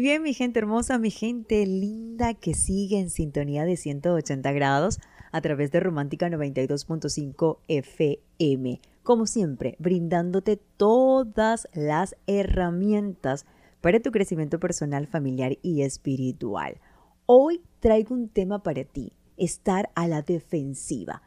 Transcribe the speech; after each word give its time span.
Bien, 0.00 0.22
mi 0.22 0.32
gente 0.32 0.60
hermosa, 0.60 0.96
mi 0.96 1.10
gente 1.10 1.66
linda 1.66 2.32
que 2.32 2.54
sigue 2.54 3.00
en 3.00 3.10
sintonía 3.10 3.64
de 3.64 3.76
180 3.76 4.52
grados 4.52 5.00
a 5.32 5.40
través 5.40 5.72
de 5.72 5.80
Romántica 5.80 6.28
92.5 6.28 7.58
FM. 7.66 8.80
Como 9.02 9.26
siempre, 9.26 9.74
brindándote 9.80 10.56
todas 10.56 11.66
las 11.74 12.14
herramientas 12.28 13.44
para 13.80 13.98
tu 13.98 14.12
crecimiento 14.12 14.60
personal, 14.60 15.08
familiar 15.08 15.58
y 15.62 15.82
espiritual. 15.82 16.80
Hoy 17.26 17.60
traigo 17.80 18.14
un 18.14 18.28
tema 18.28 18.62
para 18.62 18.84
ti, 18.84 19.14
estar 19.36 19.90
a 19.96 20.06
la 20.06 20.22
defensiva. 20.22 21.22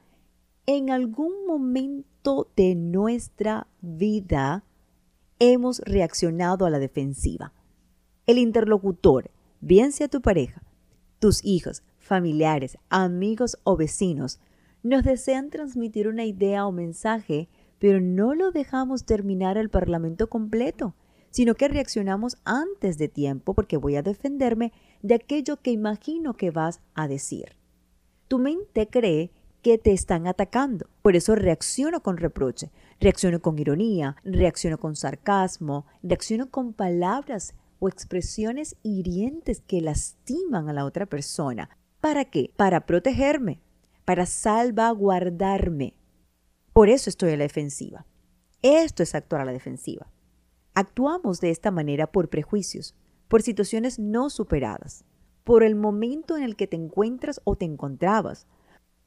En 0.65 0.91
algún 0.91 1.45
momento 1.45 2.47
de 2.55 2.75
nuestra 2.75 3.67
vida 3.81 4.63
hemos 5.39 5.79
reaccionado 5.79 6.65
a 6.65 6.69
la 6.69 6.79
defensiva 6.79 7.51
el 8.27 8.37
interlocutor, 8.37 9.31
bien 9.59 9.91
sea 9.91 10.07
tu 10.07 10.21
pareja, 10.21 10.63
tus 11.19 11.43
hijos, 11.43 11.83
familiares, 11.99 12.77
amigos 12.89 13.57
o 13.63 13.77
vecinos, 13.77 14.39
nos 14.83 15.03
desean 15.03 15.49
transmitir 15.49 16.07
una 16.07 16.25
idea 16.25 16.65
o 16.65 16.71
mensaje, 16.71 17.49
pero 17.79 18.01
no 18.01 18.33
lo 18.33 18.51
dejamos 18.51 19.05
terminar 19.05 19.57
el 19.57 19.69
parlamento 19.69 20.29
completo, 20.29 20.95
sino 21.29 21.55
que 21.55 21.67
reaccionamos 21.67 22.37
antes 22.43 22.97
de 22.97 23.07
tiempo 23.07 23.53
porque 23.53 23.77
voy 23.77 23.95
a 23.95 24.03
defenderme 24.03 24.73
de 25.01 25.15
aquello 25.15 25.57
que 25.57 25.71
imagino 25.71 26.35
que 26.35 26.51
vas 26.51 26.81
a 26.93 27.07
decir. 27.07 27.55
Tu 28.27 28.39
mente 28.39 28.87
cree 28.87 29.31
que 29.61 29.77
te 29.77 29.93
están 29.93 30.27
atacando. 30.27 30.87
Por 31.01 31.15
eso 31.15 31.35
reacciono 31.35 32.01
con 32.01 32.17
reproche, 32.17 32.71
reacciono 32.99 33.41
con 33.41 33.59
ironía, 33.59 34.15
reacciono 34.23 34.77
con 34.79 34.95
sarcasmo, 34.95 35.85
reacciono 36.01 36.49
con 36.49 36.73
palabras 36.73 37.53
o 37.81 37.89
expresiones 37.89 38.75
hirientes 38.83 39.59
que 39.59 39.81
lastiman 39.81 40.69
a 40.69 40.73
la 40.73 40.85
otra 40.85 41.07
persona. 41.07 41.75
¿Para 41.99 42.25
qué? 42.25 42.53
Para 42.55 42.85
protegerme, 42.85 43.59
para 44.05 44.27
salvaguardarme. 44.27 45.95
Por 46.73 46.89
eso 46.89 47.09
estoy 47.09 47.31
a 47.31 47.37
la 47.37 47.43
defensiva. 47.43 48.05
Esto 48.61 49.01
es 49.01 49.15
actuar 49.15 49.41
a 49.41 49.45
la 49.45 49.51
defensiva. 49.51 50.11
Actuamos 50.75 51.41
de 51.41 51.49
esta 51.49 51.71
manera 51.71 52.11
por 52.11 52.29
prejuicios, 52.29 52.93
por 53.27 53.41
situaciones 53.41 53.97
no 53.97 54.29
superadas, 54.29 55.03
por 55.43 55.63
el 55.63 55.73
momento 55.73 56.37
en 56.37 56.43
el 56.43 56.55
que 56.55 56.67
te 56.67 56.77
encuentras 56.77 57.41
o 57.45 57.55
te 57.55 57.65
encontrabas, 57.65 58.45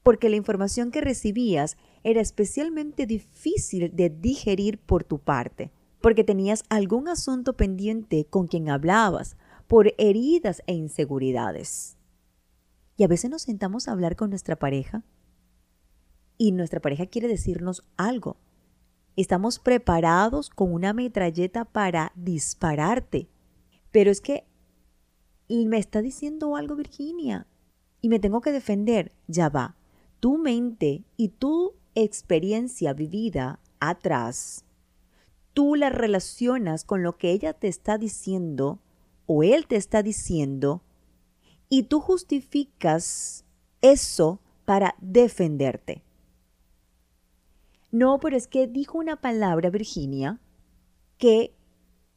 porque 0.03 0.27
la 0.27 0.35
información 0.35 0.91
que 0.91 0.99
recibías 0.99 1.77
era 2.03 2.19
especialmente 2.19 3.05
difícil 3.05 3.95
de 3.95 4.09
digerir 4.09 4.79
por 4.79 5.05
tu 5.05 5.19
parte 5.19 5.71
porque 6.05 6.23
tenías 6.23 6.63
algún 6.69 7.07
asunto 7.07 7.57
pendiente 7.57 8.27
con 8.29 8.45
quien 8.45 8.69
hablabas, 8.69 9.37
por 9.65 9.95
heridas 9.97 10.61
e 10.67 10.73
inseguridades. 10.75 11.97
Y 12.95 13.03
a 13.05 13.07
veces 13.07 13.31
nos 13.31 13.41
sentamos 13.41 13.87
a 13.87 13.91
hablar 13.91 14.15
con 14.15 14.29
nuestra 14.29 14.55
pareja 14.55 15.03
y 16.37 16.51
nuestra 16.51 16.79
pareja 16.79 17.07
quiere 17.07 17.27
decirnos 17.27 17.81
algo. 17.97 18.37
Estamos 19.15 19.57
preparados 19.57 20.51
con 20.51 20.71
una 20.71 20.93
metralleta 20.93 21.65
para 21.65 22.11
dispararte. 22.13 23.27
Pero 23.89 24.11
es 24.11 24.21
que 24.21 24.45
me 25.49 25.79
está 25.79 26.03
diciendo 26.03 26.55
algo 26.55 26.75
Virginia 26.75 27.47
y 27.99 28.09
me 28.09 28.19
tengo 28.19 28.41
que 28.41 28.51
defender. 28.51 29.11
Ya 29.25 29.49
va. 29.49 29.75
Tu 30.19 30.37
mente 30.37 31.03
y 31.17 31.29
tu 31.29 31.73
experiencia 31.95 32.93
vivida 32.93 33.59
atrás 33.79 34.65
tú 35.55 35.75
la 35.75 35.89
relacionas 35.89 36.83
con 36.83 37.01
lo 37.01 37.17
que 37.17 37.31
ella 37.31 37.53
te 37.53 37.69
está 37.69 37.97
diciendo 37.97 38.81
o 39.25 39.41
él 39.41 39.65
te 39.65 39.77
está 39.77 40.03
diciendo 40.03 40.83
y 41.69 41.83
tú 41.83 42.01
justificas 42.01 43.45
eso 43.81 44.41
para 44.65 44.95
defenderte. 44.99 46.03
No, 47.89 48.19
pero 48.19 48.35
es 48.35 48.47
que 48.47 48.67
dijo 48.67 48.97
una 48.97 49.21
palabra, 49.21 49.69
Virginia, 49.69 50.41
que 51.17 51.55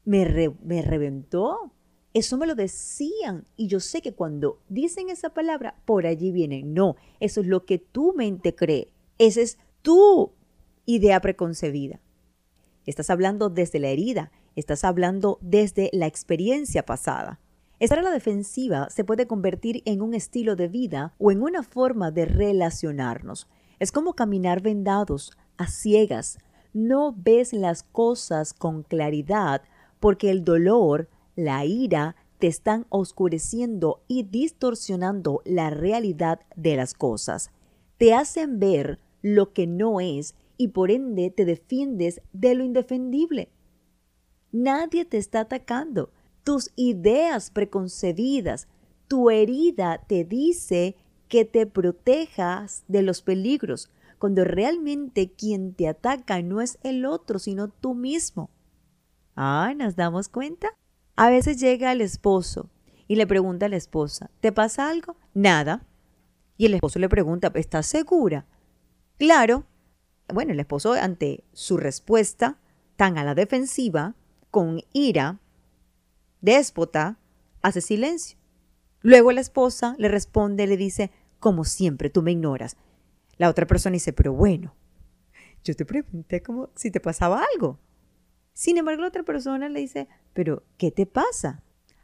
me, 0.04 0.53
me 0.60 0.82
reventó. 0.82 1.72
Eso 2.15 2.37
me 2.38 2.47
lo 2.47 2.56
decían 2.56 3.47
y 3.56 3.69
yo 3.69 3.78
sé 3.78 4.03
que 4.03 4.15
cuando 4.15 4.60
dicen 4.69 5.10
esa 5.10 5.31
palabra, 5.31 5.81
por 5.84 6.06
allí 6.06 6.32
vienen. 6.32 6.75
No, 6.75 6.97
eso 7.21 7.41
es 7.43 7.47
lo 7.47 7.65
que 7.65 7.78
tu 7.78 8.15
mente 8.15 8.56
cree. 8.56 8.93
Esa 9.19 9.43
es 9.43 9.59
tu 9.82 10.32
idea 10.87 11.21
preconcebida. 11.21 12.00
Estás 12.88 13.10
hablando 13.10 13.50
desde 13.50 13.81
la 13.81 13.88
herida, 13.88 14.32
estás 14.56 14.82
hablando 14.82 15.37
desde 15.43 15.91
la 15.93 16.06
experiencia 16.06 16.87
pasada. 16.87 17.38
Estar 17.81 17.99
a 17.99 18.03
la 18.03 18.10
defensiva 18.10 18.88
se 18.88 19.04
puede 19.04 19.26
convertir 19.26 19.82
en 19.84 20.00
un 20.00 20.15
estilo 20.15 20.56
de 20.56 20.69
vida 20.69 21.12
o 21.19 21.31
en 21.31 21.43
una 21.43 21.62
forma 21.62 22.10
de 22.12 22.25
relacionarnos. 22.25 23.47
Es 23.78 23.93
como 23.93 24.15
caminar 24.15 24.62
vendados, 24.62 25.32
a 25.59 25.66
ciegas. 25.66 26.38
No 26.72 27.15
ves 27.15 27.53
las 27.53 27.82
cosas 27.82 28.54
con 28.54 28.84
claridad 28.84 29.60
porque 30.00 30.31
el 30.31 30.43
dolor, 30.43 31.10
la 31.37 31.66
ira, 31.66 32.16
te 32.38 32.47
están 32.47 32.87
oscureciendo 32.88 34.00
y 34.09 34.22
distorsionando 34.22 35.43
la 35.44 35.69
realidad 35.69 36.41
de 36.56 36.77
las 36.77 36.94
cosas. 36.94 37.50
Te 37.98 38.15
hacen 38.15 38.59
ver 38.59 38.98
lo 39.21 39.53
que 39.53 39.66
no 39.66 40.00
es 40.00 40.34
y 40.59 40.69
por 40.69 40.91
ende 40.91 41.31
te 41.31 41.47
defiendes 41.47 42.21
de 42.35 42.55
lo 42.55 42.65
indefendible. 42.65 43.49
Nadie 44.53 45.05
te 45.05 45.17
está 45.17 45.41
atacando. 45.41 46.11
Tus 46.45 46.73
ideas 46.77 47.51
preconcebidas, 47.51 48.69
tu 49.07 49.31
herida 49.31 50.05
te 50.07 50.25
dice 50.25 50.97
que 51.29 51.45
te 51.45 51.67
protejas 51.67 52.85
de 52.89 53.03
los 53.03 53.23
peligros, 53.23 53.91
cuando 54.19 54.45
realmente 54.45 55.31
quien 55.31 55.75
te 55.75 55.87
ataca 55.87 56.43
no 56.43 56.61
es 56.61 56.79
el 56.83 57.07
otro, 57.07 57.39
sino 57.39 57.69
tú 57.69 57.95
mismo. 57.95 58.51
Ah, 59.37 59.73
¿nos 59.77 59.95
damos 59.95 60.29
cuenta? 60.29 60.75
A 61.15 61.31
veces 61.31 61.61
llega 61.61 61.93
el 61.93 62.01
esposo 62.01 62.71
y 63.07 63.17
le 63.17 63.27
pregunta 63.27 63.67
a 63.67 63.69
la 63.69 63.77
esposa, 63.77 64.31
¿te 64.41 64.51
pasa 64.51 64.89
algo? 64.89 65.17
Nada. 65.35 65.87
Y 66.57 66.67
el 66.67 66.75
esposo 66.75 66.99
le 66.99 67.09
pregunta, 67.09 67.53
¿estás 67.55 67.87
segura? 67.87 68.47
Claro, 69.19 69.65
bueno, 70.33 70.53
el 70.53 70.61
esposo 70.61 70.93
ante 70.93 71.44
su 71.53 71.77
respuesta 71.77 72.59
tan 72.97 73.19
a 73.19 73.25
la 73.25 73.34
defensiva, 73.34 74.15
con 74.50 74.83
ira, 74.93 75.39
déspota, 76.41 77.19
hace 77.62 77.81
silencio. 77.81 78.39
Luego 79.03 79.33
la 79.33 79.41
esposa 79.41 79.94
le 79.99 80.09
responde, 80.09 80.66
le 80.66 80.77
dice, 80.77 81.11
como 81.39 81.65
siempre, 81.65 82.11
tú 82.11 82.22
me 82.22 82.33
ignoras. 82.33 82.77
La 83.37 83.49
otra 83.49 83.66
persona 83.66 83.94
dice, 83.94 84.12
pero 84.12 84.33
bueno, 84.33 84.75
yo 85.62 85.75
te 85.75 85.84
pregunté 85.84 86.43
como 86.43 86.71
si 86.75 86.91
te 86.91 87.00
pasaba 87.00 87.45
algo. 87.55 87.78
Sin 88.53 88.77
embargo, 88.77 89.03
la 89.03 89.09
otra 89.09 89.22
persona 89.22 89.69
le 89.69 89.81
dice, 89.81 90.09
pero 90.33 90.65
¿qué 90.77 90.91
te 90.91 91.06
pasa? 91.06 91.62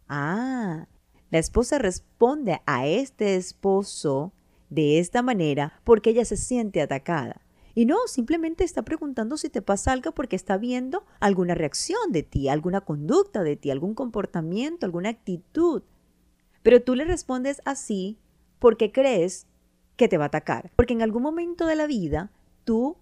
Ah, 0.08 0.86
la 1.30 1.38
esposa 1.38 1.78
responde 1.78 2.60
a 2.66 2.86
este 2.86 3.34
esposo 3.34 4.32
de 4.70 5.00
esta 5.00 5.22
manera 5.22 5.80
porque 5.82 6.10
ella 6.10 6.24
se 6.24 6.36
siente 6.36 6.80
atacada. 6.80 7.43
Y 7.74 7.86
no, 7.86 7.96
simplemente 8.06 8.62
está 8.62 8.82
preguntando 8.82 9.36
si 9.36 9.48
te 9.48 9.62
pasa 9.62 9.92
algo 9.92 10.12
porque 10.12 10.36
está 10.36 10.56
viendo 10.56 11.04
alguna 11.18 11.54
reacción 11.54 12.12
de 12.12 12.22
ti, 12.22 12.48
alguna 12.48 12.82
conducta 12.82 13.42
de 13.42 13.56
ti, 13.56 13.70
algún 13.70 13.94
comportamiento, 13.94 14.86
alguna 14.86 15.08
actitud. 15.08 15.82
Pero 16.62 16.82
tú 16.82 16.94
le 16.94 17.04
respondes 17.04 17.60
así 17.64 18.18
porque 18.60 18.92
crees 18.92 19.46
que 19.96 20.08
te 20.08 20.18
va 20.18 20.24
a 20.24 20.28
atacar. 20.28 20.70
Porque 20.76 20.94
en 20.94 21.02
algún 21.02 21.22
momento 21.22 21.66
de 21.66 21.76
la 21.76 21.86
vida 21.86 22.30
tú 22.64 22.96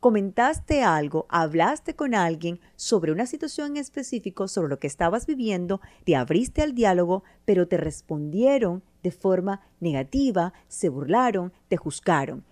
comentaste 0.00 0.82
algo, 0.82 1.24
hablaste 1.30 1.96
con 1.96 2.14
alguien 2.14 2.60
sobre 2.76 3.12
una 3.12 3.24
situación 3.24 3.72
en 3.72 3.76
específico, 3.78 4.48
sobre 4.48 4.68
lo 4.68 4.78
que 4.78 4.86
estabas 4.86 5.24
viviendo, 5.24 5.80
te 6.04 6.14
abriste 6.14 6.60
al 6.60 6.74
diálogo, 6.74 7.24
pero 7.46 7.68
te 7.68 7.78
respondieron 7.78 8.82
de 9.02 9.10
forma 9.12 9.62
negativa, 9.80 10.52
se 10.68 10.90
burlaron, 10.90 11.54
te 11.68 11.78
juzgaron. 11.78 12.44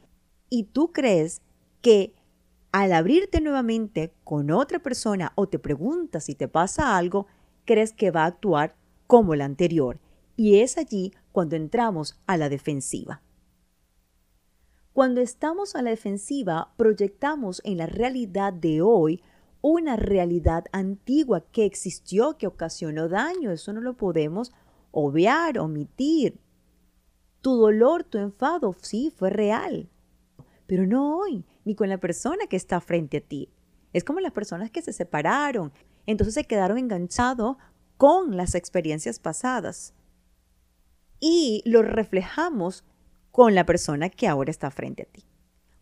Y 0.48 0.64
tú 0.64 0.92
crees 0.92 1.42
que 1.82 2.14
al 2.70 2.92
abrirte 2.92 3.40
nuevamente 3.40 4.14
con 4.24 4.50
otra 4.50 4.78
persona 4.78 5.32
o 5.34 5.46
te 5.46 5.58
preguntas 5.58 6.24
si 6.24 6.34
te 6.34 6.48
pasa 6.48 6.96
algo, 6.96 7.26
crees 7.66 7.92
que 7.92 8.10
va 8.10 8.22
a 8.22 8.26
actuar 8.26 8.76
como 9.06 9.34
la 9.34 9.44
anterior. 9.44 10.00
Y 10.36 10.60
es 10.60 10.78
allí 10.78 11.12
cuando 11.32 11.56
entramos 11.56 12.18
a 12.26 12.38
la 12.38 12.48
defensiva. 12.48 13.20
Cuando 14.94 15.20
estamos 15.20 15.74
a 15.74 15.82
la 15.82 15.90
defensiva, 15.90 16.72
proyectamos 16.76 17.60
en 17.64 17.78
la 17.78 17.86
realidad 17.86 18.52
de 18.52 18.80
hoy 18.80 19.22
una 19.60 19.96
realidad 19.96 20.64
antigua 20.72 21.44
que 21.52 21.64
existió, 21.64 22.38
que 22.38 22.46
ocasionó 22.46 23.08
daño. 23.08 23.50
Eso 23.50 23.72
no 23.72 23.80
lo 23.80 23.96
podemos 23.96 24.52
obviar, 24.90 25.58
omitir. 25.58 26.40
Tu 27.42 27.54
dolor, 27.54 28.04
tu 28.04 28.18
enfado, 28.18 28.74
sí, 28.80 29.12
fue 29.14 29.30
real 29.30 29.88
pero 30.72 30.86
no 30.86 31.18
hoy, 31.18 31.44
ni 31.64 31.74
con 31.74 31.88
la 31.88 31.98
persona 31.98 32.46
que 32.46 32.56
está 32.56 32.80
frente 32.80 33.18
a 33.18 33.20
ti. 33.20 33.48
Es 33.92 34.04
como 34.04 34.20
las 34.20 34.32
personas 34.32 34.70
que 34.70 34.82
se 34.82 34.92
separaron, 34.92 35.72
entonces 36.06 36.34
se 36.34 36.44
quedaron 36.44 36.78
enganchados 36.78 37.56
con 37.96 38.36
las 38.36 38.54
experiencias 38.54 39.18
pasadas 39.18 39.94
y 41.20 41.62
lo 41.64 41.82
reflejamos 41.82 42.84
con 43.30 43.54
la 43.54 43.64
persona 43.64 44.10
que 44.10 44.26
ahora 44.26 44.50
está 44.50 44.70
frente 44.70 45.04
a 45.04 45.06
ti. 45.06 45.24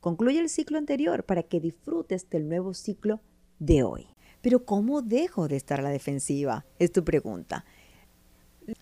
Concluye 0.00 0.38
el 0.38 0.48
ciclo 0.48 0.78
anterior 0.78 1.24
para 1.24 1.42
que 1.42 1.60
disfrutes 1.60 2.28
del 2.28 2.48
nuevo 2.48 2.74
ciclo 2.74 3.20
de 3.58 3.82
hoy. 3.82 4.06
Pero 4.42 4.64
¿cómo 4.64 5.02
dejo 5.02 5.48
de 5.48 5.56
estar 5.56 5.80
a 5.80 5.82
la 5.82 5.90
defensiva? 5.90 6.66
Es 6.78 6.92
tu 6.92 7.04
pregunta. 7.04 7.64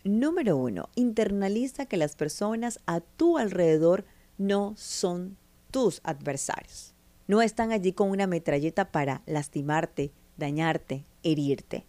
Número 0.05 0.57
uno, 0.57 0.89
internaliza 0.97 1.87
que 1.87 1.97
las 1.97 2.17
personas 2.17 2.81
a 2.87 3.01
tu 3.01 3.39
alrededor 3.39 4.05
no 4.37 4.75
son 4.77 5.37
tus 5.71 6.01
adversarios. 6.05 6.95
No 7.27 7.43
están 7.43 7.73
allí 7.73 7.93
con 7.93 8.11
una 8.11 8.27
metralleta 8.27 8.91
para 8.91 9.23
lastimarte, 9.27 10.13
dañarte, 10.37 11.05
herirte. 11.23 11.85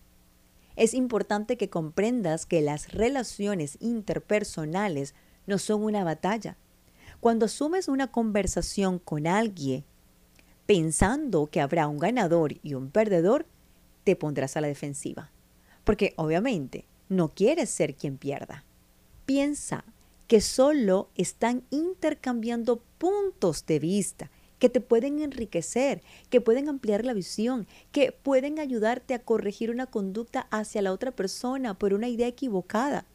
Es 0.75 0.93
importante 0.93 1.57
que 1.57 1.69
comprendas 1.69 2.45
que 2.45 2.61
las 2.61 2.91
relaciones 2.91 3.77
interpersonales 3.79 5.13
no 5.45 5.57
son 5.57 5.83
una 5.83 6.03
batalla. 6.03 6.57
Cuando 7.19 7.45
asumes 7.45 7.87
una 7.87 8.11
conversación 8.11 8.99
con 8.99 9.27
alguien 9.27 9.83
pensando 10.65 11.47
que 11.47 11.61
habrá 11.61 11.87
un 11.87 11.97
ganador 11.97 12.53
y 12.61 12.75
un 12.75 12.91
perdedor, 12.91 13.45
te 14.03 14.15
pondrás 14.15 14.55
a 14.55 14.61
la 14.61 14.67
defensiva. 14.67 15.31
Porque 15.83 16.13
obviamente 16.15 16.85
no 17.09 17.29
quieres 17.29 17.69
ser 17.69 17.95
quien 17.95 18.17
pierda. 18.17 18.63
Piensa 19.25 19.83
que 20.29 20.41
solo 20.41 21.09
están 21.15 21.63
intercambiando 21.71 22.83
puntos 22.99 23.65
de 23.65 23.79
vista 23.79 24.29
que 24.59 24.69
te 24.69 24.79
pueden 24.79 25.21
enriquecer, 25.21 26.03
que 26.29 26.39
pueden 26.39 26.69
ampliar 26.69 27.03
la 27.03 27.15
visión, 27.15 27.65
que 27.91 28.11
pueden 28.11 28.59
ayudarte 28.59 29.15
a 29.15 29.23
corregir 29.23 29.71
una 29.71 29.87
conducta 29.87 30.41
hacia 30.51 30.83
la 30.83 30.93
otra 30.93 31.11
persona 31.11 31.79
por 31.79 31.95
una 31.95 32.09
idea 32.09 32.27
equivocada. 32.27 33.05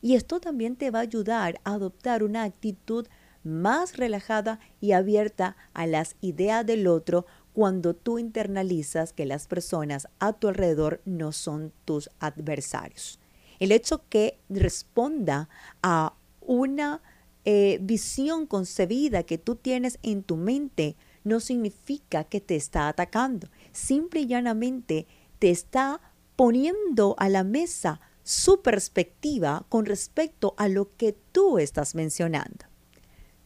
Y 0.00 0.14
esto 0.14 0.40
también 0.40 0.76
te 0.76 0.90
va 0.90 1.00
a 1.00 1.02
ayudar 1.02 1.60
a 1.64 1.74
adoptar 1.74 2.22
una 2.22 2.44
actitud 2.44 3.08
más 3.42 3.98
relajada 3.98 4.58
y 4.80 4.92
abierta 4.92 5.58
a 5.74 5.86
las 5.86 6.16
ideas 6.22 6.64
del 6.64 6.86
otro 6.86 7.26
cuando 7.52 7.92
tú 7.92 8.18
internalizas 8.18 9.12
que 9.12 9.26
las 9.26 9.48
personas 9.48 10.08
a 10.18 10.32
tu 10.32 10.48
alrededor 10.48 11.02
no 11.04 11.32
son 11.32 11.74
tus 11.84 12.08
adversarios. 12.20 13.20
El 13.60 13.70
hecho 13.70 14.08
que 14.08 14.38
responda 14.48 15.50
a 15.82 16.14
una 16.46 17.02
eh, 17.44 17.78
visión 17.82 18.46
concebida 18.46 19.22
que 19.22 19.38
tú 19.38 19.56
tienes 19.56 19.98
en 20.02 20.22
tu 20.22 20.36
mente 20.36 20.96
no 21.24 21.40
significa 21.40 22.24
que 22.24 22.40
te 22.40 22.56
está 22.56 22.88
atacando. 22.88 23.48
Simple 23.72 24.20
y 24.20 24.26
llanamente 24.26 25.06
te 25.38 25.50
está 25.50 26.00
poniendo 26.36 27.14
a 27.18 27.28
la 27.28 27.44
mesa 27.44 28.00
su 28.22 28.62
perspectiva 28.62 29.66
con 29.68 29.84
respecto 29.86 30.54
a 30.56 30.68
lo 30.68 30.96
que 30.96 31.14
tú 31.32 31.58
estás 31.58 31.94
mencionando. 31.94 32.66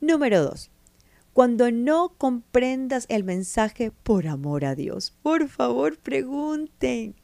Número 0.01 0.43
dos, 0.43 0.71
cuando 1.33 1.71
no 1.71 2.15
comprendas 2.19 3.07
el 3.09 3.25
mensaje 3.25 3.91
por 3.91 4.27
amor 4.27 4.65
a 4.65 4.75
Dios, 4.75 5.13
por 5.23 5.49
favor 5.49 5.99
pregunten. 5.99 7.17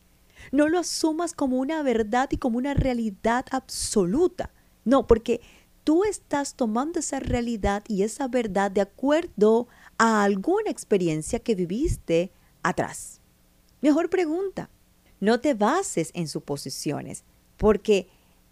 No 0.52 0.68
lo 0.68 0.78
asumas 0.78 1.32
como 1.32 1.58
una 1.58 1.82
verdad 1.82 2.28
y 2.30 2.36
como 2.36 2.58
una 2.58 2.74
realidad 2.74 3.46
absoluta. 3.50 4.52
No, 4.84 5.06
porque 5.06 5.40
tú 5.84 6.04
estás 6.04 6.54
tomando 6.54 7.00
esa 7.00 7.20
realidad 7.20 7.84
y 7.86 8.02
esa 8.02 8.26
verdad 8.26 8.70
de 8.70 8.80
acuerdo 8.80 9.68
a 9.98 10.24
alguna 10.24 10.70
experiencia 10.70 11.38
que 11.38 11.54
viviste 11.54 12.32
atrás. 12.62 13.20
Mejor 13.82 14.10
pregunta. 14.10 14.70
No 15.20 15.40
te 15.40 15.54
bases 15.54 16.10
en 16.14 16.26
suposiciones, 16.26 17.24
porque 17.56 18.08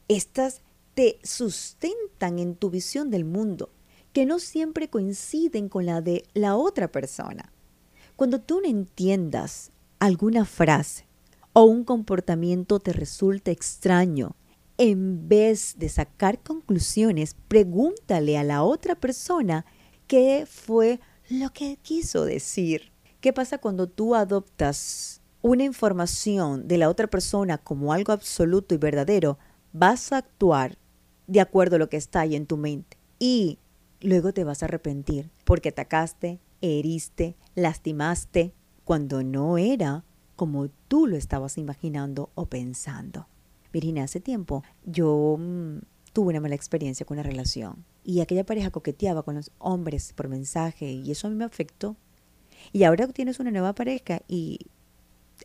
estas 0.08 0.62
te 0.94 1.18
sustentan 1.22 2.38
en 2.38 2.54
tu 2.54 2.70
visión 2.70 3.10
del 3.10 3.24
mundo, 3.24 3.70
que 4.12 4.26
no 4.26 4.38
siempre 4.38 4.88
coinciden 4.88 5.68
con 5.68 5.86
la 5.86 6.00
de 6.00 6.24
la 6.34 6.56
otra 6.56 6.88
persona. 6.88 7.52
Cuando 8.16 8.40
tú 8.40 8.60
no 8.60 8.68
entiendas 8.68 9.70
alguna 9.98 10.44
frase 10.44 11.06
o 11.54 11.64
un 11.64 11.84
comportamiento 11.84 12.78
te 12.78 12.92
resulta 12.92 13.50
extraño, 13.50 14.36
en 14.78 15.28
vez 15.28 15.74
de 15.78 15.88
sacar 15.88 16.42
conclusiones, 16.42 17.36
pregúntale 17.48 18.38
a 18.38 18.44
la 18.44 18.62
otra 18.62 18.94
persona 18.94 19.64
qué 20.06 20.46
fue 20.48 21.00
lo 21.28 21.50
que 21.50 21.78
quiso 21.82 22.24
decir. 22.24 22.92
¿Qué 23.20 23.32
pasa 23.32 23.58
cuando 23.58 23.86
tú 23.86 24.14
adoptas 24.14 25.20
una 25.42 25.64
información 25.64 26.66
de 26.68 26.78
la 26.78 26.88
otra 26.88 27.06
persona 27.06 27.58
como 27.58 27.92
algo 27.92 28.12
absoluto 28.12 28.74
y 28.74 28.78
verdadero? 28.78 29.38
Vas 29.72 30.12
a 30.12 30.18
actuar 30.18 30.78
de 31.26 31.40
acuerdo 31.40 31.76
a 31.76 31.78
lo 31.78 31.88
que 31.88 31.96
está 31.96 32.20
ahí 32.20 32.34
en 32.34 32.46
tu 32.46 32.56
mente 32.56 32.98
y 33.18 33.58
luego 34.00 34.32
te 34.32 34.44
vas 34.44 34.62
a 34.62 34.66
arrepentir 34.66 35.30
porque 35.44 35.70
atacaste, 35.70 36.40
heriste, 36.60 37.36
lastimaste 37.54 38.52
cuando 38.84 39.22
no 39.22 39.58
era 39.58 40.04
como 40.36 40.68
tú 40.88 41.06
lo 41.06 41.16
estabas 41.16 41.58
imaginando 41.58 42.30
o 42.34 42.46
pensando. 42.46 43.28
Virginia, 43.72 44.04
hace 44.04 44.20
tiempo 44.20 44.62
yo 44.84 45.36
mm, 45.38 45.78
tuve 46.12 46.30
una 46.30 46.40
mala 46.40 46.54
experiencia 46.54 47.06
con 47.06 47.18
una 47.18 47.22
relación 47.22 47.84
y 48.04 48.20
aquella 48.20 48.44
pareja 48.44 48.70
coqueteaba 48.70 49.22
con 49.22 49.36
los 49.36 49.50
hombres 49.58 50.12
por 50.12 50.28
mensaje 50.28 50.90
y 50.90 51.10
eso 51.10 51.26
a 51.26 51.30
mí 51.30 51.36
me 51.36 51.44
afectó. 51.44 51.96
Y 52.72 52.84
ahora 52.84 53.08
tienes 53.08 53.40
una 53.40 53.50
nueva 53.50 53.74
pareja 53.74 54.22
y 54.28 54.58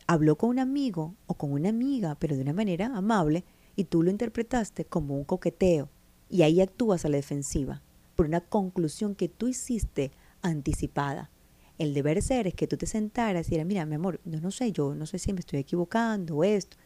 habló 0.06 0.36
con 0.36 0.50
un 0.50 0.58
amigo 0.58 1.14
o 1.26 1.34
con 1.34 1.52
una 1.52 1.70
amiga, 1.70 2.16
pero 2.18 2.36
de 2.36 2.42
una 2.42 2.52
manera 2.52 2.86
amable, 2.86 3.44
y 3.76 3.84
tú 3.84 4.02
lo 4.02 4.10
interpretaste 4.10 4.84
como 4.84 5.16
un 5.16 5.24
coqueteo 5.24 5.88
y 6.28 6.42
ahí 6.42 6.60
actúas 6.60 7.04
a 7.04 7.08
la 7.08 7.16
defensiva 7.16 7.82
por 8.16 8.26
una 8.26 8.40
conclusión 8.40 9.14
que 9.14 9.28
tú 9.28 9.48
hiciste 9.48 10.10
anticipada. 10.42 11.30
El 11.78 11.94
deber 11.94 12.20
ser 12.22 12.48
es 12.48 12.54
que 12.54 12.66
tú 12.66 12.76
te 12.76 12.86
sentaras 12.86 13.46
y 13.46 13.50
dijeras, 13.50 13.66
mira, 13.66 13.86
mi 13.86 13.94
amor, 13.94 14.20
yo 14.24 14.40
no 14.40 14.50
sé, 14.50 14.72
yo 14.72 14.96
no 14.96 15.06
sé 15.06 15.20
si 15.20 15.32
me 15.32 15.40
estoy 15.40 15.60
equivocando 15.60 16.36
o 16.36 16.44
esto 16.44 16.76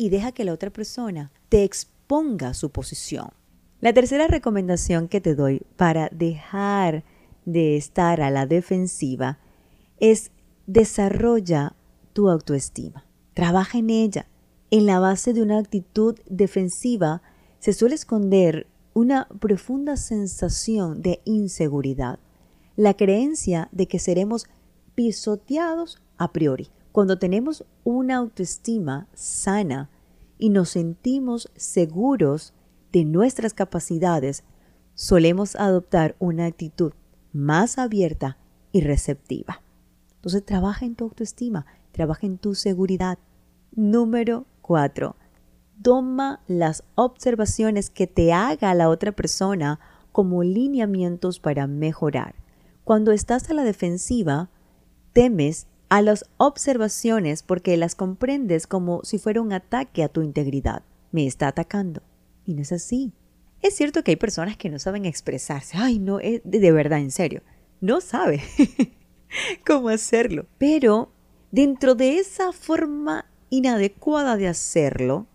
y 0.00 0.08
deja 0.08 0.32
que 0.32 0.44
la 0.44 0.54
otra 0.54 0.70
persona 0.70 1.30
te 1.50 1.62
exponga 1.62 2.54
su 2.54 2.70
posición. 2.70 3.28
La 3.82 3.92
tercera 3.92 4.28
recomendación 4.28 5.08
que 5.08 5.20
te 5.20 5.34
doy 5.34 5.60
para 5.76 6.08
dejar 6.08 7.04
de 7.44 7.76
estar 7.76 8.22
a 8.22 8.30
la 8.30 8.46
defensiva 8.46 9.40
es 9.98 10.30
desarrolla 10.66 11.76
tu 12.14 12.30
autoestima. 12.30 13.04
Trabaja 13.34 13.76
en 13.76 13.90
ella. 13.90 14.26
En 14.70 14.86
la 14.86 15.00
base 15.00 15.34
de 15.34 15.42
una 15.42 15.58
actitud 15.58 16.18
defensiva 16.26 17.20
se 17.58 17.74
suele 17.74 17.94
esconder 17.94 18.68
una 18.94 19.28
profunda 19.38 19.98
sensación 19.98 21.02
de 21.02 21.20
inseguridad, 21.26 22.20
la 22.74 22.94
creencia 22.94 23.68
de 23.70 23.86
que 23.86 23.98
seremos 23.98 24.46
pisoteados 24.94 26.00
a 26.16 26.32
priori. 26.32 26.70
Cuando 26.92 27.18
tenemos 27.18 27.64
una 27.84 28.16
autoestima 28.16 29.06
sana 29.14 29.90
y 30.38 30.50
nos 30.50 30.70
sentimos 30.70 31.50
seguros 31.54 32.52
de 32.92 33.04
nuestras 33.04 33.54
capacidades, 33.54 34.42
solemos 34.94 35.54
adoptar 35.54 36.16
una 36.18 36.46
actitud 36.46 36.92
más 37.32 37.78
abierta 37.78 38.38
y 38.72 38.80
receptiva. 38.80 39.62
Entonces 40.16 40.44
trabaja 40.44 40.84
en 40.84 40.96
tu 40.96 41.04
autoestima, 41.04 41.64
trabaja 41.92 42.26
en 42.26 42.38
tu 42.38 42.54
seguridad. 42.54 43.18
Número 43.72 44.46
cuatro, 44.60 45.16
toma 45.82 46.40
las 46.48 46.82
observaciones 46.96 47.88
que 47.88 48.06
te 48.06 48.32
haga 48.32 48.74
la 48.74 48.88
otra 48.88 49.12
persona 49.12 49.78
como 50.10 50.42
lineamientos 50.42 51.38
para 51.38 51.68
mejorar. 51.68 52.34
Cuando 52.82 53.12
estás 53.12 53.48
a 53.48 53.54
la 53.54 53.62
defensiva, 53.62 54.50
temes 55.12 55.68
a 55.90 56.00
las 56.02 56.24
observaciones 56.38 57.42
porque 57.42 57.76
las 57.76 57.94
comprendes 57.94 58.66
como 58.66 59.02
si 59.04 59.18
fuera 59.18 59.42
un 59.42 59.52
ataque 59.52 60.02
a 60.02 60.08
tu 60.08 60.22
integridad. 60.22 60.82
Me 61.12 61.26
está 61.26 61.48
atacando. 61.48 62.00
Y 62.46 62.54
no 62.54 62.62
es 62.62 62.72
así. 62.72 63.12
Es 63.60 63.76
cierto 63.76 64.02
que 64.02 64.12
hay 64.12 64.16
personas 64.16 64.56
que 64.56 64.70
no 64.70 64.78
saben 64.78 65.04
expresarse. 65.04 65.76
Ay, 65.76 65.98
no, 65.98 66.20
es 66.20 66.40
de 66.44 66.72
verdad, 66.72 67.00
en 67.00 67.10
serio. 67.10 67.42
No 67.80 68.00
sabe 68.00 68.40
cómo 69.66 69.88
hacerlo. 69.88 70.46
Pero 70.58 71.12
dentro 71.50 71.96
de 71.96 72.18
esa 72.18 72.52
forma 72.52 73.26
inadecuada 73.50 74.36
de 74.36 74.46
hacerlo, 74.46 75.26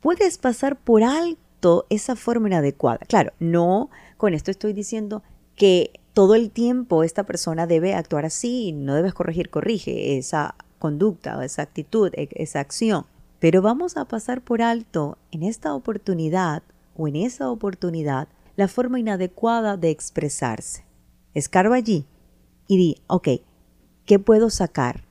puedes 0.00 0.38
pasar 0.38 0.78
por 0.78 1.02
alto 1.02 1.86
esa 1.90 2.14
forma 2.14 2.46
inadecuada. 2.46 3.00
Claro, 3.08 3.32
no 3.40 3.90
con 4.16 4.34
esto 4.34 4.52
estoy 4.52 4.72
diciendo 4.72 5.24
que 5.56 6.00
todo 6.16 6.34
el 6.34 6.50
tiempo 6.50 7.02
esta 7.02 7.24
persona 7.24 7.66
debe 7.66 7.92
actuar 7.92 8.24
así, 8.24 8.72
no 8.72 8.94
debes 8.94 9.12
corregir, 9.12 9.50
corrige 9.50 10.16
esa 10.16 10.54
conducta 10.78 11.44
esa 11.44 11.60
actitud, 11.60 12.10
e, 12.14 12.30
esa 12.32 12.60
acción. 12.60 13.04
Pero 13.38 13.60
vamos 13.60 13.98
a 13.98 14.06
pasar 14.06 14.40
por 14.40 14.62
alto 14.62 15.18
en 15.30 15.42
esta 15.42 15.74
oportunidad 15.74 16.62
o 16.96 17.06
en 17.06 17.16
esa 17.16 17.50
oportunidad 17.50 18.28
la 18.56 18.66
forma 18.66 18.98
inadecuada 18.98 19.76
de 19.76 19.90
expresarse. 19.90 20.86
Escarba 21.34 21.76
allí 21.76 22.06
y 22.66 22.78
di, 22.78 22.96
ok, 23.08 23.28
¿qué 24.06 24.18
puedo 24.18 24.48
sacar 24.48 25.04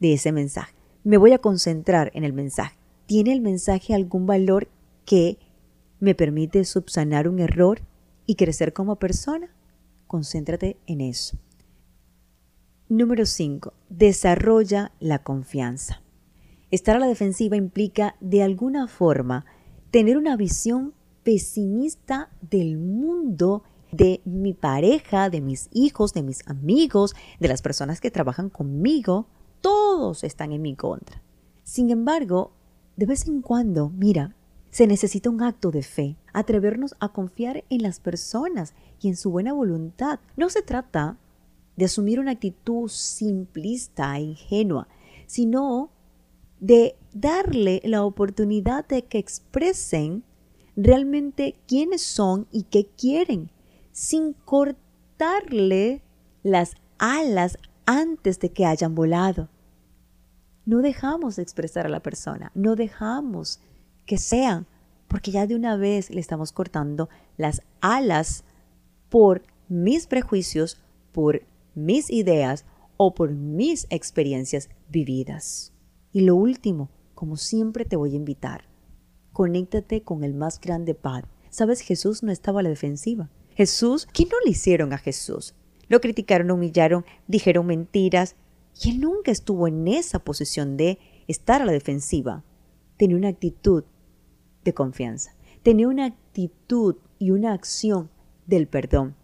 de 0.00 0.14
ese 0.14 0.32
mensaje? 0.32 0.74
Me 1.04 1.16
voy 1.16 1.30
a 1.30 1.38
concentrar 1.38 2.10
en 2.12 2.24
el 2.24 2.32
mensaje. 2.32 2.76
¿Tiene 3.06 3.32
el 3.32 3.40
mensaje 3.40 3.94
algún 3.94 4.26
valor 4.26 4.66
que 5.04 5.38
me 6.00 6.16
permite 6.16 6.64
subsanar 6.64 7.28
un 7.28 7.38
error 7.38 7.82
y 8.26 8.34
crecer 8.34 8.72
como 8.72 8.96
persona? 8.96 9.54
Concéntrate 10.14 10.76
en 10.86 11.00
eso. 11.00 11.38
Número 12.88 13.26
5. 13.26 13.72
Desarrolla 13.88 14.92
la 15.00 15.24
confianza. 15.24 16.02
Estar 16.70 16.94
a 16.94 16.98
la 17.00 17.08
defensiva 17.08 17.56
implica 17.56 18.14
de 18.20 18.44
alguna 18.44 18.86
forma 18.86 19.44
tener 19.90 20.16
una 20.16 20.36
visión 20.36 20.94
pesimista 21.24 22.30
del 22.40 22.78
mundo, 22.78 23.64
de 23.90 24.20
mi 24.24 24.54
pareja, 24.54 25.30
de 25.30 25.40
mis 25.40 25.68
hijos, 25.72 26.14
de 26.14 26.22
mis 26.22 26.48
amigos, 26.48 27.16
de 27.40 27.48
las 27.48 27.60
personas 27.60 28.00
que 28.00 28.12
trabajan 28.12 28.50
conmigo. 28.50 29.26
Todos 29.62 30.22
están 30.22 30.52
en 30.52 30.62
mi 30.62 30.76
contra. 30.76 31.24
Sin 31.64 31.90
embargo, 31.90 32.52
de 32.94 33.06
vez 33.06 33.26
en 33.26 33.42
cuando, 33.42 33.90
mira, 33.90 34.36
se 34.74 34.88
necesita 34.88 35.30
un 35.30 35.40
acto 35.40 35.70
de 35.70 35.84
fe, 35.84 36.16
atrevernos 36.32 36.96
a 36.98 37.10
confiar 37.10 37.62
en 37.70 37.84
las 37.84 38.00
personas 38.00 38.74
y 39.00 39.06
en 39.06 39.16
su 39.16 39.30
buena 39.30 39.52
voluntad. 39.52 40.18
No 40.36 40.50
se 40.50 40.62
trata 40.62 41.16
de 41.76 41.84
asumir 41.84 42.18
una 42.18 42.32
actitud 42.32 42.88
simplista 42.88 44.18
e 44.18 44.22
ingenua, 44.22 44.88
sino 45.26 45.90
de 46.58 46.96
darle 47.12 47.82
la 47.84 48.04
oportunidad 48.04 48.84
de 48.88 49.04
que 49.04 49.18
expresen 49.18 50.24
realmente 50.74 51.54
quiénes 51.68 52.02
son 52.02 52.48
y 52.50 52.64
qué 52.64 52.88
quieren, 52.98 53.52
sin 53.92 54.32
cortarle 54.32 56.02
las 56.42 56.74
alas 56.98 57.58
antes 57.86 58.40
de 58.40 58.50
que 58.50 58.66
hayan 58.66 58.96
volado. 58.96 59.48
No 60.66 60.78
dejamos 60.78 61.36
de 61.36 61.44
expresar 61.44 61.86
a 61.86 61.90
la 61.90 62.00
persona, 62.00 62.50
no 62.56 62.74
dejamos 62.74 63.60
que 64.06 64.18
sean, 64.18 64.66
porque 65.08 65.30
ya 65.30 65.46
de 65.46 65.54
una 65.54 65.76
vez 65.76 66.10
le 66.10 66.20
estamos 66.20 66.52
cortando 66.52 67.08
las 67.36 67.62
alas 67.80 68.44
por 69.08 69.42
mis 69.68 70.06
prejuicios, 70.06 70.80
por 71.12 71.42
mis 71.74 72.10
ideas 72.10 72.64
o 72.96 73.14
por 73.14 73.32
mis 73.32 73.86
experiencias 73.90 74.70
vividas. 74.88 75.72
Y 76.12 76.20
lo 76.20 76.36
último, 76.36 76.90
como 77.14 77.36
siempre 77.36 77.84
te 77.84 77.96
voy 77.96 78.12
a 78.12 78.16
invitar, 78.16 78.64
conéctate 79.32 80.02
con 80.02 80.24
el 80.24 80.34
más 80.34 80.60
grande 80.60 80.94
Padre. 80.94 81.28
Sabes, 81.50 81.80
Jesús 81.80 82.22
no 82.22 82.32
estaba 82.32 82.60
a 82.60 82.62
la 82.62 82.68
defensiva. 82.68 83.30
Jesús, 83.50 84.08
¿qué 84.12 84.24
no 84.24 84.36
le 84.44 84.50
hicieron 84.50 84.92
a 84.92 84.98
Jesús? 84.98 85.54
Lo 85.88 86.00
criticaron, 86.00 86.48
lo 86.48 86.54
humillaron, 86.54 87.04
dijeron 87.28 87.66
mentiras, 87.66 88.36
y 88.82 88.90
él 88.90 89.00
nunca 89.00 89.30
estuvo 89.30 89.68
en 89.68 89.86
esa 89.86 90.18
posición 90.18 90.76
de 90.76 90.98
estar 91.28 91.62
a 91.62 91.64
la 91.64 91.72
defensiva. 91.72 92.42
Tenía 92.96 93.16
una 93.16 93.28
actitud 93.28 93.84
de 94.64 94.74
confianza. 94.74 95.34
Tenía 95.62 95.88
una 95.88 96.06
actitud 96.06 96.96
y 97.18 97.30
una 97.30 97.52
acción 97.52 98.10
del 98.46 98.66
perdón. 98.66 99.14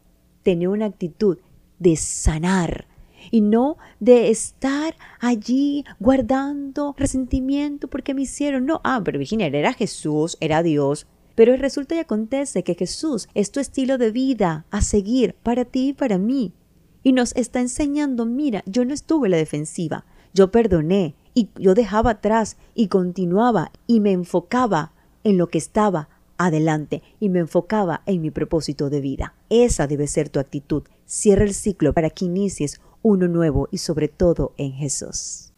Tenía 0.43 0.71
una 0.71 0.87
actitud 0.87 1.39
de 1.79 1.97
sanar 1.97 2.87
y 3.31 3.41
no 3.41 3.77
de 3.99 4.31
estar 4.31 4.95
allí 5.21 5.85
guardando 5.99 6.95
resentimiento 6.97 7.89
porque 7.89 8.15
me 8.15 8.23
hicieron. 8.23 8.67
No, 8.67 8.81
ah, 8.85 9.03
pero 9.05 9.19
Virginia, 9.19 9.47
era 9.47 9.73
Jesús, 9.73 10.37
era 10.41 10.63
Dios. 10.63 11.07
Pero 11.35 11.57
resulta 11.57 11.95
y 11.95 11.99
acontece 11.99 12.63
que 12.63 12.75
Jesús 12.75 13.29
es 13.35 13.51
tu 13.51 13.61
estilo 13.61 13.99
de 13.99 14.11
vida 14.11 14.67
a 14.71 14.83
seguir 14.83 15.35
para 15.43 15.65
ti 15.65 15.89
y 15.89 15.93
para 15.93 16.19
mí. 16.19 16.53
Y 17.03 17.13
nos 17.13 17.35
está 17.35 17.61
enseñando, 17.61 18.27
mira, 18.27 18.63
yo 18.67 18.85
no 18.85 18.93
estuve 18.93 19.29
en 19.29 19.33
la 19.33 19.37
defensiva, 19.39 20.05
yo 20.35 20.51
perdoné 20.51 21.15
y 21.33 21.49
yo 21.59 21.75
dejaba 21.75 22.11
atrás 22.11 22.59
y 22.75 22.89
continuaba 22.89 23.73
y 23.87 24.01
me 24.01 24.13
enfocaba 24.13 24.93
en 25.25 25.39
lo 25.39 25.49
que 25.49 25.59
estaba 25.59 26.09
adelante 26.39 27.03
y 27.21 27.29
me 27.29 27.41
enfocaba 27.41 28.03
en 28.07 28.23
mi 28.23 28.31
propósito 28.31 28.89
de 28.89 29.01
vida. 29.01 29.35
Esa 29.51 29.87
debe 29.87 30.07
ser 30.07 30.29
tu 30.29 30.41
actitud. 30.41 30.85
Cierra 31.05 31.45
el 31.45 31.55
ciclo 31.55 31.93
para 31.93 32.11
que 32.11 32.25
inicies 32.25 32.81
uno 33.03 33.29
nuevo 33.29 33.69
y 33.71 33.79
sobre 33.79 34.09
todo 34.09 34.53
en 34.57 34.73
Jesús. 34.73 35.51